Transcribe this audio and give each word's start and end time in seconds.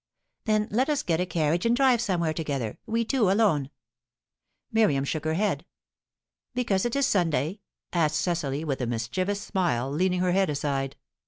"Then 0.45 0.67
let 0.71 0.89
us 0.89 1.03
get 1.03 1.19
a 1.21 1.27
carriage 1.27 1.63
and 1.63 1.75
drive 1.75 2.01
somewhere 2.01 2.33
together, 2.33 2.79
we 2.87 3.05
two 3.05 3.29
alone." 3.29 3.69
Miriam 4.71 5.03
shook 5.03 5.25
her 5.25 5.35
head. 5.35 5.63
"Because 6.55 6.85
it 6.85 6.95
is 6.95 7.05
Sunday?" 7.05 7.59
asked 7.93 8.15
Cecily, 8.19 8.63
with 8.63 8.81
a 8.81 8.87
mischievous 8.87 9.41
smile, 9.41 9.91
leaning 9.91 10.21
her 10.21 10.31
head 10.31 10.49
aside. 10.49 10.95